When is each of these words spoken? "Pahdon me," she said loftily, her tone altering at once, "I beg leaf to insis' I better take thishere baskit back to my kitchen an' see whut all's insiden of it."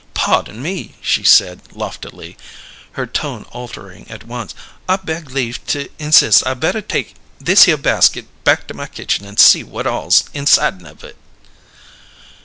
"Pahdon 0.15 0.63
me," 0.63 0.95
she 0.99 1.21
said 1.23 1.61
loftily, 1.75 2.35
her 2.93 3.05
tone 3.05 3.43
altering 3.51 4.09
at 4.09 4.25
once, 4.25 4.55
"I 4.89 4.95
beg 4.95 5.29
leaf 5.29 5.63
to 5.67 5.89
insis' 5.99 6.41
I 6.41 6.55
better 6.55 6.81
take 6.81 7.13
thishere 7.39 7.77
baskit 7.79 8.25
back 8.43 8.65
to 8.69 8.73
my 8.73 8.87
kitchen 8.87 9.27
an' 9.27 9.37
see 9.37 9.61
whut 9.61 9.85
all's 9.85 10.23
insiden 10.33 10.87
of 10.87 11.03
it." 11.03 11.17